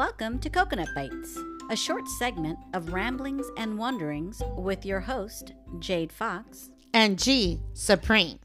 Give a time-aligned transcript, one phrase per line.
[0.00, 1.36] Welcome to Coconut Bytes,
[1.70, 6.70] a short segment of ramblings and wanderings with your host, Jade Fox.
[6.94, 8.38] and G Supreme.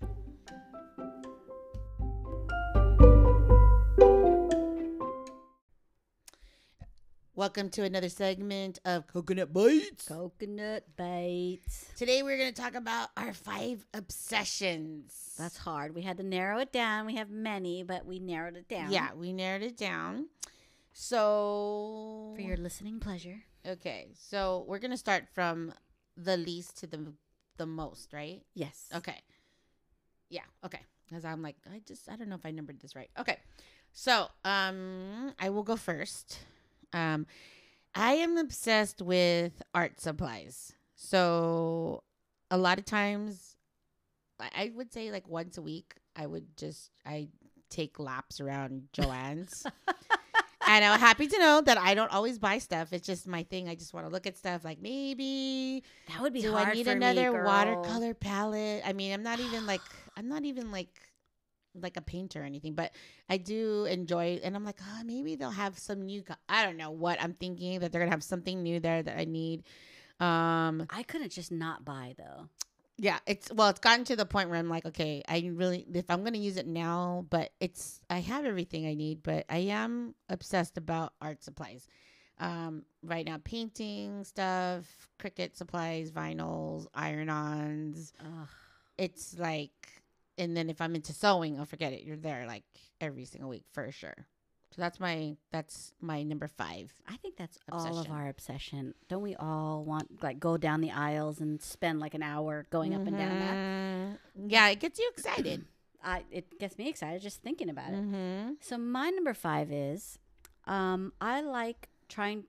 [7.36, 10.10] Welcome to another segment of Coconut Bytes.
[10.10, 11.96] Coconut Bytes.
[11.96, 15.34] Today we're going to talk about our five obsessions.
[15.38, 15.96] That's hard.
[15.96, 17.06] We had to narrow it down.
[17.06, 18.92] We have many, but we narrowed it down.
[18.92, 20.26] yeah, we narrowed it down.
[20.98, 23.44] So For your listening pleasure.
[23.68, 25.74] okay, so we're going to start from
[26.16, 27.12] the least to the
[27.58, 28.44] the most, right?
[28.54, 28.88] Yes.
[28.96, 29.20] Okay.
[30.30, 30.48] Yeah.
[30.66, 30.80] Okay.
[31.06, 33.10] Because I'm like, I just, I don't know if I numbered this right.
[33.20, 33.38] Okay.
[33.92, 36.40] So, um, I will go first.
[36.94, 37.28] Um,
[37.94, 40.72] I am obsessed with art supplies.
[40.96, 42.04] So,
[42.50, 43.58] a lot of times,
[44.40, 47.28] I I would say like once a week, I would just, I
[47.70, 49.66] take laps around JoAnn's.
[50.68, 52.94] and I'm happy to know that I don't always buy stuff.
[52.94, 53.70] It's just my thing.
[53.70, 56.88] I just want to look at stuff like maybe That would be do I need
[56.88, 58.84] another me, watercolor palette?
[58.86, 59.82] I mean, I'm not even like
[60.18, 60.90] I'm not even like
[61.80, 62.92] like a painter or anything, but
[63.30, 66.78] I do enjoy and I'm like, oh, maybe they'll have some new co- I don't
[66.78, 69.64] know what I'm thinking that they're going to have something new there that I need.
[70.20, 72.50] Um I couldn't just not buy though.
[72.98, 76.10] Yeah, it's well, it's gotten to the point where I'm like, okay, I really if
[76.10, 79.58] I'm going to use it now, but it's I have everything I need, but I
[79.58, 81.88] am obsessed about art supplies.
[82.40, 88.48] Um right now painting stuff, Cricut supplies, vinyls, iron-ons, Ugh.
[88.98, 89.72] it's like
[90.38, 92.64] and then if i'm into sewing i'll forget it you're there like
[93.00, 94.28] every single week for sure
[94.76, 98.94] so that's my that's my number five I think that's all of our obsession.
[99.08, 102.94] Don't we all want like go down the aisles and spend like an hour going
[102.94, 103.56] up and down that?
[103.56, 104.52] Mhm.
[104.52, 105.66] yeah it gets you excited
[106.04, 107.96] I it gets me excited just thinking about it.
[108.02, 108.54] mm-hmm.
[108.62, 110.20] So my number five is,
[110.68, 112.44] um, I like trying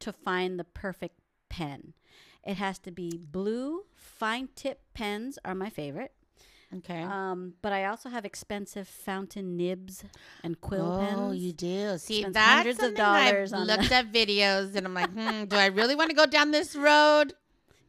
[0.00, 1.18] to find the perfect
[1.48, 1.94] pen.
[2.44, 3.84] It has to be blue.
[3.94, 6.12] Fine tip pens are my favorite.
[6.76, 10.04] Okay Um, but I also have expensive fountain nibs
[10.44, 11.20] and quill oh pens.
[11.20, 14.86] Oh, you do see Spends that's hundreds of I've dollars on looked at videos and
[14.86, 17.32] i'm like hmm, do i really want to go down this road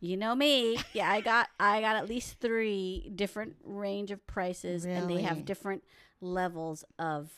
[0.02, 0.78] You know me.
[0.94, 5.44] Yeah, I got I got at least three different range of prices, and they have
[5.44, 5.84] different
[6.22, 7.30] levels of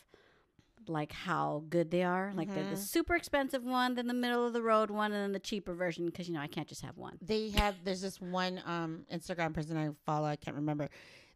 [0.87, 2.31] like how good they are.
[2.35, 2.85] Like they're the Mhm.
[2.95, 6.05] super expensive one, then the middle of the road one, and then the cheaper version
[6.05, 7.17] because you know I can't just have one.
[7.21, 10.89] they have there's this one um instagram person i follow i can't remember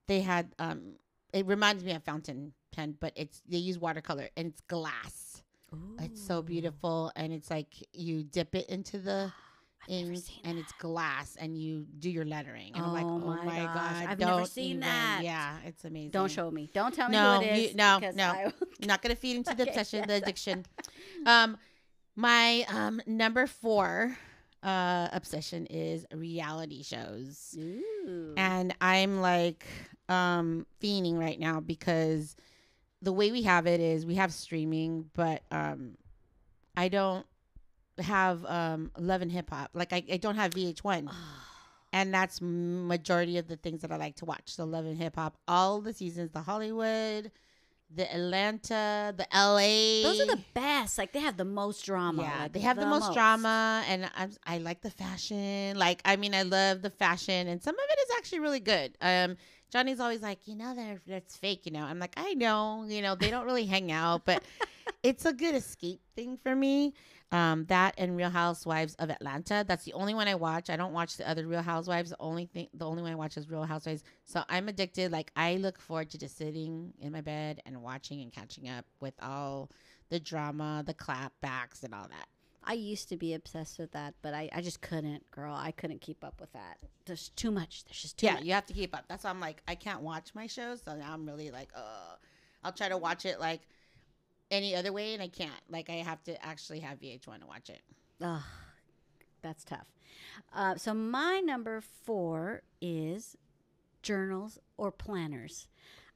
[0.08, 0.94] they had um
[1.34, 5.44] it reminds me of fountain pen but it's they use watercolor and it's glass
[6.00, 9.32] it's so beautiful and it's like you dip it into the
[9.90, 10.08] ink
[10.46, 10.62] and that.
[10.62, 13.74] it's glass and you do your lettering and i'm like Oh oh my my, gosh,
[13.76, 15.20] god I've never seen even- that.
[15.24, 16.70] yeah it's amazing Don't show me.
[16.74, 18.24] Don't tell me No, who it you- no, no.
[18.32, 18.54] I
[18.86, 20.08] not gonna feed into the Okay, obsession yes.
[20.08, 20.66] the addiction
[21.26, 21.58] um
[22.16, 24.18] my um number four
[24.64, 28.34] uh obsession is reality shows Ooh.
[28.38, 29.66] and I'm like
[30.10, 32.36] um fiending right now because
[33.02, 35.98] the way we have it is we have streaming, but um
[36.78, 37.26] I don't
[38.00, 39.72] have um love and hip hop.
[39.74, 41.10] Like I, I don't have VH1.
[41.94, 44.54] And that's majority of the things that I like to watch.
[44.54, 47.32] So love and hip hop, all the seasons, the Hollywood,
[47.94, 50.04] the Atlanta, the LA.
[50.04, 50.98] Those are the best.
[50.98, 52.24] Like they have the most drama.
[52.24, 55.78] Yeah, like, they have the, most, drama, and I'm, I like the fashion.
[55.78, 58.98] Like, I mean, I love the fashion, and some of it is actually really good.
[59.02, 59.38] Um,
[59.76, 61.66] Johnny's always like, you know, that that's fake.
[61.66, 64.42] You know, I'm like, I know, you know, they don't really hang out, but
[65.04, 66.94] it's a good escape thing for me.
[67.34, 69.66] Um, that and Real Housewives of Atlanta.
[69.68, 70.70] That's the only one I watch.
[70.70, 72.12] I don't watch the other Real Housewives.
[72.12, 74.06] The only thing, the only one I watch is Real Housewives.
[74.24, 75.12] So I'm addicted.
[75.12, 78.86] Like I look forward to just sitting in my bed and watching and catching up
[79.02, 79.70] with all
[80.10, 82.28] the drama, the clapbacks, and all that.
[82.68, 85.54] I used to be obsessed with that, but I, I just couldn't, girl.
[85.54, 86.78] I couldn't keep up with that.
[87.06, 87.86] There's too much.
[87.86, 88.44] There's just too Yeah, much.
[88.44, 89.06] you have to keep up.
[89.08, 90.82] That's why I'm like, I can't watch my shows.
[90.84, 92.16] So now I'm really like, uh,
[92.64, 93.62] I'll try to watch it like
[94.52, 95.52] any other way, and I can't.
[95.70, 97.82] Like, I have to actually have VH1 to watch it.
[98.22, 98.42] Ugh,
[99.42, 99.88] that's tough.
[100.54, 103.36] Uh, so my number four is
[104.02, 105.68] journals or planners.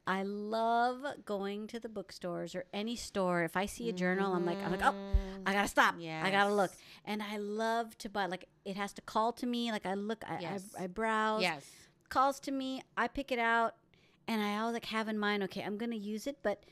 [0.07, 3.43] I love going to the bookstores or any store.
[3.43, 4.95] If I see a journal, I'm like, I'm like, oh,
[5.45, 5.95] I gotta stop.
[6.25, 6.71] I gotta look.
[7.05, 8.25] And I love to buy.
[8.25, 9.71] Like, it has to call to me.
[9.71, 10.63] Like, I look, I, Yes.
[10.79, 11.41] I, I browse.
[11.43, 11.63] Yes.
[12.09, 13.75] calls to me, I pick it out,
[14.27, 16.63] and I always like have in mind, okay, I'm gonna use it, but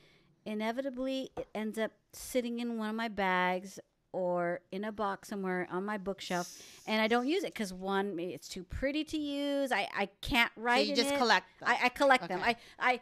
[0.46, 3.80] inevitably it ends up sitting in one of my bags
[4.14, 8.16] or in a box somewhere on my bookshelf, and I don't use it because one,
[8.16, 9.72] maybe it's too pretty to use.
[9.72, 10.86] I I can't write.
[10.86, 11.18] you in just it.
[11.18, 11.70] collect them.
[11.70, 12.40] I, I collect them.
[12.44, 13.00] I I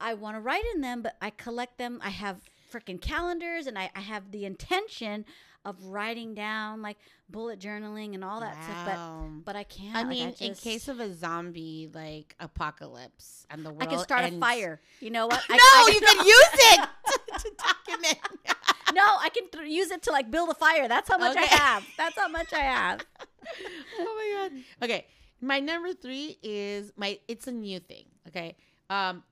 [0.00, 2.00] I want to write in them, but I collect them.
[2.02, 2.38] I have
[2.72, 5.24] freaking calendars, and I, I have the intention
[5.64, 6.96] of writing down like
[7.28, 9.96] bullet journaling and all that stuff, but but I can't.
[9.96, 13.86] I Like, mean, in just- case of a zombie like apocalypse and the world I
[13.86, 14.80] can start a fire.
[15.00, 15.42] You know what?
[15.50, 18.18] No, I, I you can use it to, to document.
[18.94, 20.86] no, I can th- use it to like build a fire.
[20.86, 21.84] That's how much I have.
[21.96, 23.00] That's how much I have.
[23.98, 24.62] oh my god.
[24.84, 25.06] Okay,
[25.40, 27.18] my number three is my.
[27.26, 28.04] It's a new thing.
[28.28, 28.54] Okay,
[28.88, 29.24] um,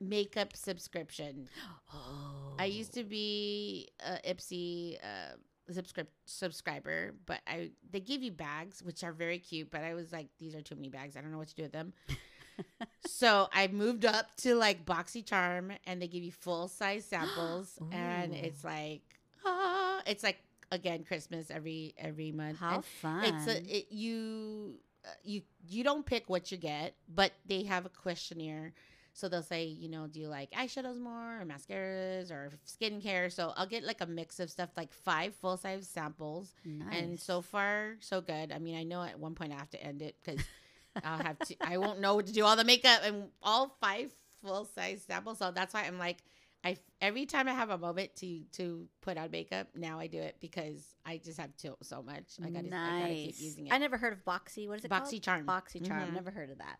[0.00, 1.48] makeup subscription.
[1.92, 5.36] Oh, I used to be a Ipsy uh,
[5.72, 10.12] subscrip- subscriber, but I they give you bags which are very cute, but I was
[10.12, 11.16] like, these are too many bags.
[11.16, 11.92] I don't know what to do with them.
[13.06, 18.34] so I moved up to like BoxyCharm, and they give you full size samples, and
[18.34, 19.02] it's like,
[19.44, 20.38] ah, it's like
[20.72, 22.58] again Christmas every every month.
[22.58, 23.24] how And fun!
[23.24, 27.86] it's a it, you uh, you you don't pick what you get, but they have
[27.86, 28.72] a questionnaire.
[29.16, 33.32] So they'll say, you know, do you like eyeshadows more or mascaras or skincare?
[33.32, 36.94] So I'll get like a mix of stuff, like five full size samples, nice.
[36.94, 38.52] and so far so good.
[38.52, 40.44] I mean, I know at one point I have to end it because
[41.02, 41.56] I'll have to.
[41.62, 44.12] I won't know what to do all the makeup and all five
[44.44, 45.38] full size samples.
[45.38, 46.18] So that's why I'm like,
[46.62, 50.18] I every time I have a moment to to put on makeup, now I do
[50.18, 52.24] it because I just have to so much.
[52.44, 53.40] I gotta, I gotta keep nice.
[53.40, 53.72] using it.
[53.72, 54.68] I never heard of Boxy.
[54.68, 55.04] What is it called?
[55.04, 55.46] BoxyCharm.
[55.46, 56.08] BoxyCharm.
[56.08, 56.12] Mhm.
[56.12, 56.78] Never heard of that.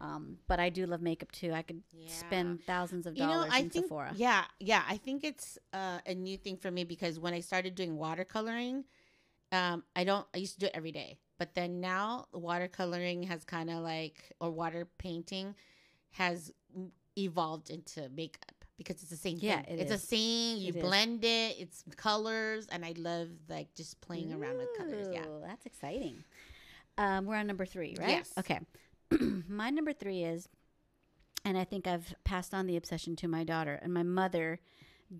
[0.00, 1.52] Um, but I do love makeup too.
[1.52, 2.08] I could Yeah.
[2.08, 4.12] spend thousands of You know, dollars I in think Sephora.
[4.16, 4.82] yeah, yeah.
[4.88, 8.84] I think it's uh, a new thing for me because when I started doing watercoloring,
[9.52, 10.26] um, I don't.
[10.34, 14.32] I used to do it every day, but then now watercoloring has kind of like
[14.40, 15.54] or water painting
[16.12, 16.52] has
[17.18, 19.76] evolved into makeup because it's the same Yeah, thing.
[19.76, 20.00] it it's is.
[20.00, 20.58] the same.
[20.58, 20.82] You It is.
[20.82, 21.56] blend it.
[21.58, 25.08] It's colors, and I love like just playing around with colors.
[25.12, 25.26] Yeah.
[25.46, 26.24] That's exciting.
[26.96, 28.08] Um, we're on number three, right?
[28.08, 28.32] Yes.
[28.38, 28.60] Okay.
[29.48, 30.48] my number three is,
[31.44, 34.60] and I think I've passed on the obsession to my daughter, and my mother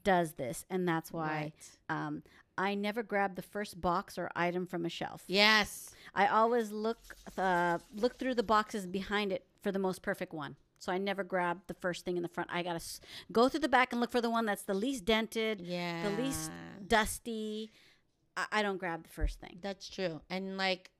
[0.04, 1.52] does this, and that's why
[1.88, 1.96] Right.
[2.06, 2.22] um,
[2.56, 5.25] I never grab the first box or item from a shelf.
[5.26, 5.94] Yes.
[6.14, 6.98] I always look
[7.38, 10.56] uh, look through the boxes behind it for the most perfect one.
[10.78, 12.50] So I never grab the first thing in the front.
[12.52, 13.00] I gotta s-
[13.32, 16.08] go through the back and look for the one that's the least dented, Yeah.
[16.08, 16.50] the least
[16.86, 17.72] dusty.
[18.36, 19.58] I, I don't grab the first thing.
[19.62, 20.20] That's true.
[20.31, 20.90] And like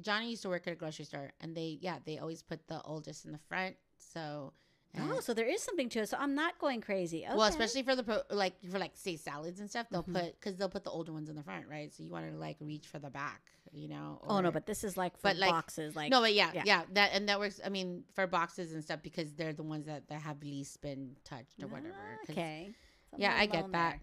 [0.00, 2.80] Johnny used to work at a grocery store and they yeah, they always put the
[2.82, 3.76] oldest in the front.
[3.98, 4.52] So
[4.98, 6.08] Oh, so there is something to it.
[6.08, 7.26] So I'm not going crazy.
[7.26, 7.34] Okay.
[7.36, 10.14] well, especially for the pro, like for like say salads and stuff, they'll Mhm.
[10.14, 11.92] put because they'll put the older ones in the front, right?
[11.92, 14.20] So you want to like reach for the back, you know?
[14.26, 15.94] oh no, but this is like for like- boxes.
[15.94, 16.62] Like no, but yeah, yeah.
[16.64, 17.60] yeah, that and that works.
[17.62, 21.16] I mean, for boxes and stuff because they're the ones that, that have least been
[21.24, 22.18] touched or whatever.
[22.30, 22.74] Okay.
[23.18, 23.98] Yeah, I get that.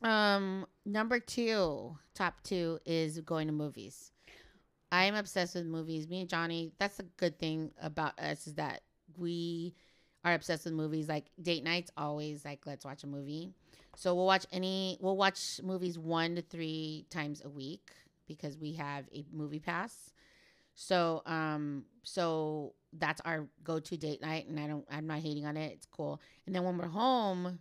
[0.00, 0.10] there.
[0.10, 4.12] Um, number two, top two is going to movies.
[4.90, 6.08] I am obsessed with movies.
[6.08, 8.82] Me and Johnny, that's a good thing about us is that
[9.16, 9.74] we
[10.24, 11.08] are obsessed with movies.
[11.08, 13.50] Like date nights, always like let's watch a movie.
[13.96, 14.98] So we'll watch any.
[15.00, 17.90] We'll watch movies one to three times a week
[18.26, 20.12] because we have a movie pass.
[20.74, 24.86] So um, so that's our go-to date night, and I don't.
[24.90, 25.72] I'm not hating on it.
[25.72, 26.20] It's cool.
[26.46, 27.58] And then when we're home,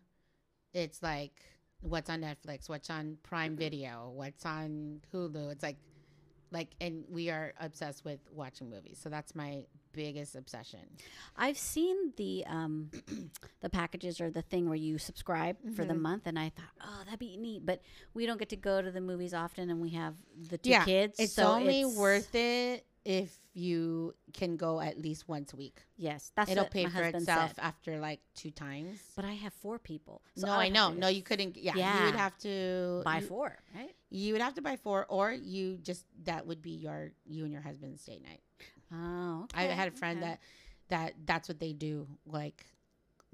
[0.74, 1.42] it's like
[1.82, 5.52] what's on Netflix, what's on Prime Video, what's on Hulu.
[5.52, 5.78] It's like
[6.52, 9.00] like and we are obsessed with watching movies.
[9.02, 10.80] So that's my biggest obsession.
[11.36, 12.90] I've seen the um
[13.62, 16.02] the packages or the thing where you subscribe for the Mhm.
[16.02, 17.66] month, and I thought, oh, that'd be neat.
[17.66, 17.82] But
[18.14, 20.16] we don't get to go to the movies often, and we have
[20.50, 21.20] the two Yeah, kids.
[21.20, 25.82] It's so only it's- worth it if you can go at least once a week.
[25.96, 27.64] Yes, that's It'll pay my for itself said.
[27.64, 29.00] after like two times.
[29.16, 30.22] But I have four people.
[30.36, 30.92] So no, would I know.
[30.94, 31.56] No, you couldn't.
[31.58, 33.96] Yeah, you would have to buy you, four, right?
[34.12, 37.52] You would have to buy four, or you just that would be your you and
[37.52, 38.42] your husband's date night.
[38.94, 40.30] Oh, I had a friend okay.
[40.30, 40.40] that
[40.90, 42.66] that that's what they do, like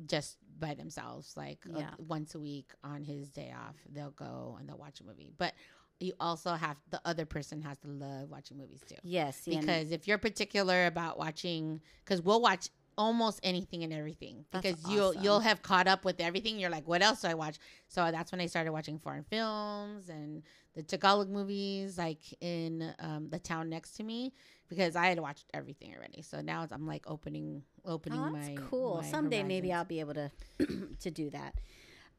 [0.07, 4.67] just by themselves, like uh, once a week on his day off, they'll go and
[4.67, 5.31] they'll watch a movie.
[5.37, 5.53] But
[5.99, 10.07] you also have the other person has to love watching movies too, Yes, because if
[10.07, 15.61] you're particular about watching, because we'll watch almost anything and everything because you'll you'll have
[15.61, 17.57] caught up with everything you're like what else do i watch
[17.87, 20.43] so that's when i started watching foreign films and
[20.75, 24.33] the tagalog movies like in um, the town next to me
[24.69, 28.49] because i had watched everything already so now it's, i'm like opening opening oh, that's
[28.49, 29.01] my cool.
[29.01, 29.71] my Someday maybe.
[29.73, 30.31] I'll be able to
[31.01, 31.55] to do that.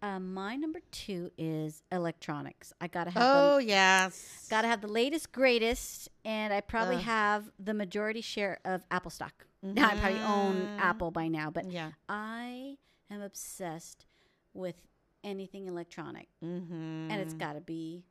[0.05, 2.75] Um, my number two is electronics.
[2.79, 6.97] I gotta have the oh yes Got to have the latest, greatest, and I probably
[6.97, 7.03] Ugh.
[7.03, 9.47] have the majority share of Apple stock.
[9.63, 10.79] Now I probably own Mhm.
[10.79, 12.77] Apple by now, but yeah I
[13.11, 14.05] am obsessed
[14.53, 14.77] with
[15.23, 17.11] anything electronic, mm-hmm.
[17.11, 18.05] and it's got to be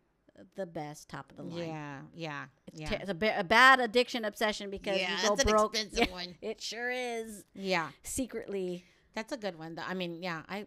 [0.55, 1.67] the best, top of the line.
[1.67, 5.75] yeah yeah It's, yeah it's a, bad addiction obsession because yeah you go broke.
[5.75, 7.43] expensive Yeah, one It sure is.
[7.53, 8.83] yeah Secretly,
[9.13, 9.75] That's a good one.
[9.75, 9.83] though.
[9.88, 10.65] I mean, yeah, I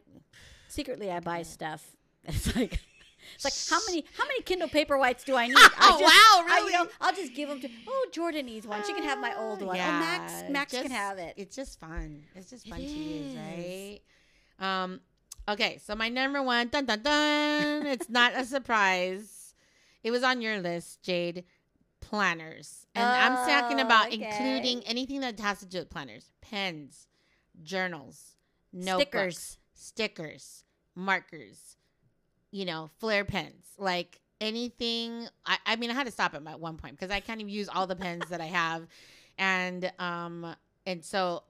[0.68, 1.96] secretly I buy stuff.
[2.24, 2.80] It's like
[3.34, 5.56] it's like how many how many Kindle Paperwhites do I need?
[5.56, 6.08] I Oh, wow,
[6.54, 6.72] I, you really?
[6.72, 7.68] know, I'll just give them to.
[7.88, 8.82] Oh, Jordan needs one.
[8.84, 9.76] She can have my old one.
[9.76, 11.34] oh, Max Yeah, Max can have it.
[11.36, 12.24] It's just fun.
[12.34, 14.00] It's just It fun to use, right?
[14.58, 15.00] Um,
[15.48, 17.86] okay, so my number one, dun dun dun.
[17.86, 19.54] it's not a surprise.
[20.02, 21.44] It was on your list, Jade.
[22.00, 24.16] Planners, and I'm talking Oh, about okay.
[24.22, 27.08] including anything that has to do with planners, pens,
[27.64, 28.36] journals,
[28.72, 29.58] notebooks, Stickers.
[29.76, 30.64] Stickers,
[30.94, 31.76] markers,
[32.50, 35.28] you know, flare pens, like anything.
[35.44, 37.68] I, I mean, I had to stop at one point because I can't even use
[37.68, 38.86] all the pens that I have,
[39.38, 40.56] and um,
[40.86, 41.44] and so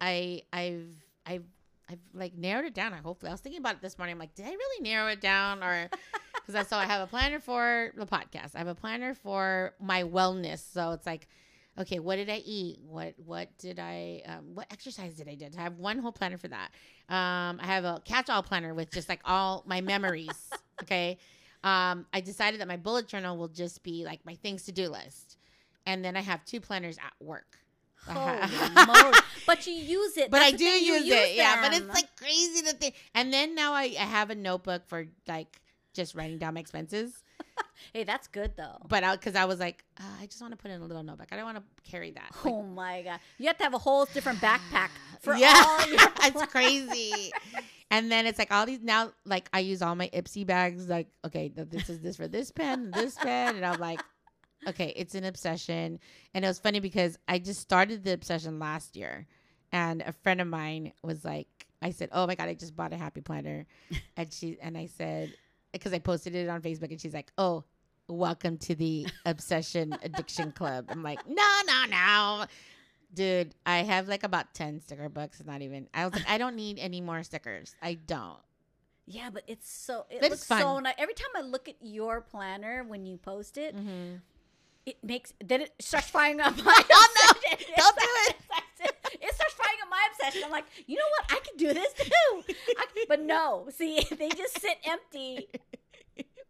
[0.00, 0.88] I I've
[1.26, 1.44] I've
[1.90, 2.92] I've like narrowed it down.
[2.92, 4.14] I hopefully I was thinking about it this morning.
[4.14, 5.88] I'm like, did I really narrow it down or?
[6.44, 8.56] Because I so I have a planner for the podcast.
[8.56, 10.58] I have a planner for my wellness.
[10.72, 11.28] So it's like,
[11.78, 12.80] okay, what did I eat?
[12.86, 15.46] What what did I um, what exercise did I do?
[15.56, 16.70] I have one whole planner for that.
[17.08, 20.50] Um, I have a catch-all planner with just like all my memories.
[20.82, 21.18] okay.
[21.64, 24.88] Um, I decided that my bullet journal will just be like my things to do
[24.88, 25.38] list,
[25.86, 27.58] and then I have two planners at work.
[28.06, 29.18] Holy.
[29.46, 30.30] But you use it.
[30.30, 31.60] But That's I do you use it, yeah.
[31.60, 32.94] But it's like crazy to think.
[33.14, 35.60] And then now I, I have a notebook for like
[35.94, 37.22] just writing down my expenses.
[37.92, 38.78] hey, that's good though.
[38.88, 41.02] But I because I was like, uh, I just want to put in a little
[41.02, 41.28] notebook.
[41.32, 42.30] I don't want to carry that.
[42.44, 43.20] Like, Oh my god!
[43.38, 44.90] You have to have a whole different backpack
[45.20, 45.98] for yeah, all your.
[46.22, 47.30] it's crazy.
[47.90, 50.88] And then it's like all these now, like I use all my Ipsy bags.
[50.88, 54.02] Like, okay, this is this for this pen, this pen, and I'm like,
[54.66, 55.98] okay, it's an obsession.
[56.34, 59.26] And it was funny because I just started the obsession last year,
[59.72, 61.48] and a friend of mine was like,
[61.82, 63.66] I said, oh my god, I just bought a happy planner,
[64.16, 65.34] and she and I said,
[65.72, 67.64] because I posted it on Facebook, and she's like, oh.
[68.08, 70.86] Welcome to the obsession addiction club.
[70.90, 72.44] I'm like, no, no, no.
[73.14, 75.38] Dude, I have like about 10 sticker books.
[75.38, 75.86] It's not even.
[75.94, 77.74] I was like, I don't need any more stickers.
[77.80, 78.38] I don't.
[79.06, 80.94] Yeah, but it's so it But looks so nice.
[80.98, 84.16] Every time I look at your planner when you post it, Mm-hmm.
[84.84, 87.56] it makes then it starts firing up my Oh, no.
[87.76, 88.36] Don't do It
[90.22, 90.76] firing up my obsession.
[90.78, 91.32] I'm like, you know what?
[91.32, 92.54] I can do this too.
[92.78, 95.48] I, but no, see, they just sit empty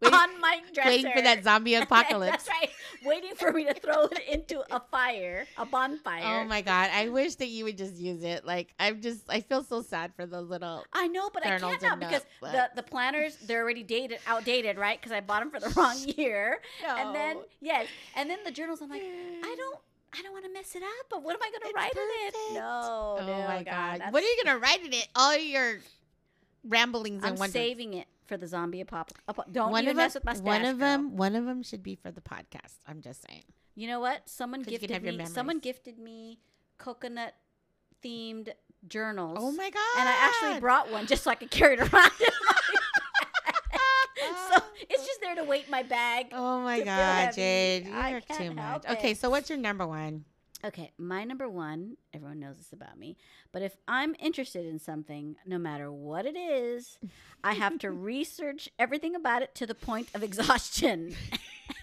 [0.02, 2.32] Waiting, on my dresser, waiting for that zombie apocalypse.
[2.32, 2.70] That's right.
[3.04, 6.22] Waiting for me to throw it into a fire, a bonfire.
[6.24, 6.90] Oh my God.
[6.92, 8.44] I wish that you would just use it.
[8.44, 10.84] Like, I'm just, I feel so sad for the little.
[10.92, 15.00] I know, but I can't now because the, the planners they're already dated, outdated, right?
[15.00, 16.96] Because I bought them for the wrong year, no.
[16.96, 17.86] and then yes,
[18.16, 18.82] and then the journals.
[18.82, 19.78] I'm like, I don't,
[20.16, 21.06] I don't want to mess it up.
[21.10, 22.54] But what am I going to It's write in it?
[22.60, 23.64] No, Oh no, my God.
[24.00, 25.08] that's- What are you going to write in it?
[25.16, 25.78] All your
[26.64, 27.24] ramblings and.
[27.24, 27.52] I'm and wonders.
[27.54, 29.22] saving it for the zombie apocalypse.
[29.50, 30.44] Don't one even of mess them, with my stash.
[30.44, 30.88] one of girl.
[30.88, 32.76] them, one of them should be for the podcast.
[32.86, 33.44] I'm just saying.
[33.74, 34.28] You know what?
[34.28, 35.32] Someone 'Cause you can gifted have your me.
[35.32, 36.38] Someone gifted me
[36.78, 37.34] coconut
[38.04, 38.50] themed
[38.86, 39.38] journals.
[39.40, 39.98] Oh my God.
[39.98, 41.90] And I actually brought one just so I could carry it around.
[42.20, 42.60] in my
[43.70, 44.34] bag.
[44.52, 46.26] so it's just there to weight my bag.
[46.32, 47.36] Oh my God, heavy.
[47.36, 47.88] Jade.
[47.92, 48.64] I You're too much.
[48.64, 50.24] help Okay, so what's your number one?
[50.64, 53.16] Okay, my number one, everyone knows this about me,
[53.50, 56.98] but if I'm interested in something, no matter what it is,
[57.42, 61.16] I have to research everything about it to the point of exhaustion.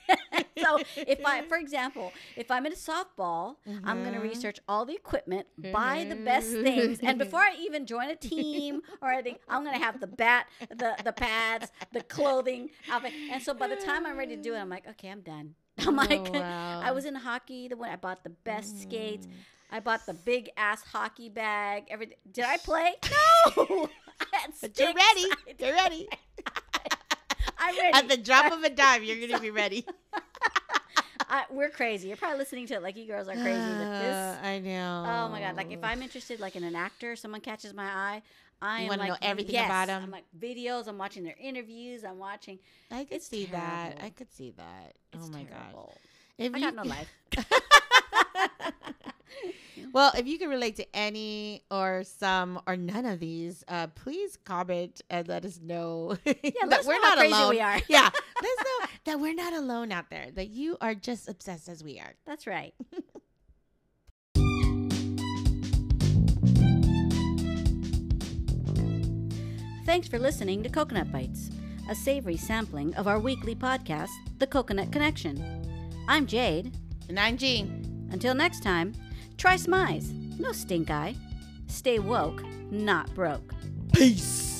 [0.63, 4.85] so if I, for example, if I'm in a softball, I'm going to research all
[4.85, 9.37] the equipment, buy the best things, and before I even join a team or anything,
[9.47, 13.13] I'm going to have the bat, the the pads, the clothing, outfit.
[13.31, 15.55] And so by the time I'm ready to do it, I'm like, okay, I'm done.
[15.87, 16.81] I'm like, Oh, wow.
[16.83, 17.67] I was in hockey.
[17.67, 19.27] The one I bought the best skates.
[19.27, 19.31] Mm.
[19.71, 21.85] I bought the big ass hockey bag.
[21.89, 22.17] Everything.
[22.31, 22.95] Did I play?
[23.55, 23.89] No.
[24.61, 25.25] But you're ready.
[25.57, 26.09] You're ready.
[27.57, 27.93] I'm ready.
[27.93, 29.85] At the drop of a dime, you're going to be ready.
[31.29, 32.07] I, we're crazy.
[32.07, 34.15] You're probably listening to it like you girls are crazy with this.
[34.15, 35.05] Uh, I know.
[35.07, 35.55] Oh my god!
[35.55, 38.21] Like if I'm interested, like in an actor, someone catches my eye,
[38.61, 39.65] I am wanna like know everything yes.
[39.67, 40.03] about 'em?
[40.03, 40.87] I'm like videos.
[40.87, 42.03] I'm watching their interviews.
[42.03, 42.59] I'm watching.
[42.91, 43.99] I could It's see that.
[44.01, 44.95] I could see that.
[45.13, 45.93] It's oh my god.
[46.37, 47.09] If I you got no life.
[49.93, 54.37] well, if you can relate to any or some or none of these, uh, please
[54.43, 56.33] comment and let us know Yeah,
[56.67, 57.49] that us we're know how not crazy alone.
[57.49, 57.79] we are.
[57.87, 58.09] yeah,
[58.41, 60.27] let us know that we're not alone out there.
[60.33, 62.13] That you are just obsessed as we are.
[62.25, 62.73] That's right.
[69.85, 71.51] Thanks for listening to Coconut Bytes,
[71.89, 75.43] a savory sampling of our weekly podcast, The Coconut Connection.
[76.07, 76.75] I'm Jade.
[77.07, 78.07] And I'm Jean.
[78.11, 78.93] Until next time,
[79.39, 81.15] try smize, no stink eye.
[81.67, 83.53] Stay woke, not broke.
[83.93, 84.58] Peace.